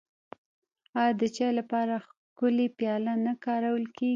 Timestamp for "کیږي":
3.95-4.09